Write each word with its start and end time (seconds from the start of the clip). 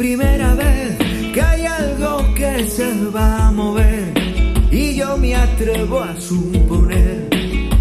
primera 0.00 0.54
vez 0.54 0.96
que 1.34 1.42
hay 1.42 1.66
algo 1.66 2.32
que 2.34 2.66
se 2.70 2.90
va 3.14 3.48
a 3.48 3.50
mover 3.50 4.14
y 4.70 4.94
yo 4.94 5.18
me 5.18 5.34
atrevo 5.34 6.00
a 6.00 6.18
suponer 6.18 7.28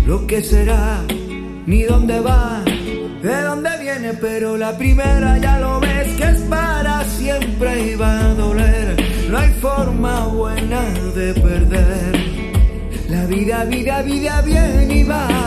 lo 0.05 0.27
que 0.27 0.44
será, 0.44 1.02
ni 1.66 1.84
dónde 1.84 2.20
va, 2.20 2.62
de 3.23 3.41
dónde 3.44 3.70
viene, 3.80 4.12
pero 4.20 4.58
la 4.58 4.77
primera 4.77 5.38
ya 5.38 5.62
lo 5.62 5.80
ves 5.80 6.08
que 6.18 6.26
es 6.26 6.41
para 6.50 7.05
siempre 7.05 7.91
y 7.91 7.95
va 7.95 8.20
a 8.20 8.34
doler, 8.34 8.98
no 9.30 9.38
hay 9.38 9.54
forma 9.62 10.27
buena 10.27 10.81
de 11.16 11.34
perder. 11.36 12.12
La 13.08 13.26
vida, 13.27 13.63
vida, 13.63 14.02
vida 14.02 14.41
bien 14.41 14.91
y 14.91 15.04
va. 15.04 15.38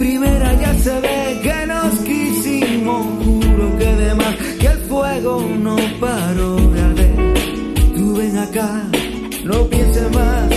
Primera 0.00 0.54
ya 0.54 0.72
se 0.78 0.98
ve 1.00 1.40
que 1.42 1.66
nos 1.66 1.94
quisimos, 2.08 3.06
juro 3.22 3.78
que 3.78 3.92
de 4.02 4.14
más, 4.14 4.34
que 4.58 4.66
el 4.66 4.78
fuego 4.88 5.46
no 5.66 5.76
paró 6.00 6.56
de 6.56 6.80
arder. 6.80 7.16
Tú 7.94 8.16
ven 8.16 8.38
acá, 8.38 8.70
no 9.44 9.66
pienses 9.66 10.10
más, 10.14 10.48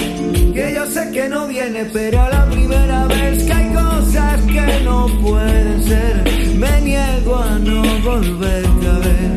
que 0.54 0.74
yo 0.74 0.86
sé 0.86 1.12
que 1.12 1.28
no 1.28 1.46
viene, 1.48 1.84
pero 1.92 2.22
a 2.22 2.30
la 2.30 2.46
primera 2.52 3.06
vez 3.08 3.44
que 3.44 3.54
hay 3.54 3.74
cosas 3.74 4.42
que 4.44 4.84
no 4.86 5.08
pueden 5.22 5.84
ser, 5.84 6.16
me 6.56 6.82
niego 6.82 7.36
a 7.36 7.60
no 7.60 7.82
volverte 8.10 8.88
a 8.96 8.98
ver. 9.06 9.32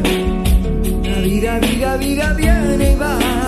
La 1.11 1.19
vida, 1.21 1.59
vida, 1.59 1.97
vida 1.97 2.33
viene 2.35 2.93
y 2.93 2.97
va. 2.97 3.47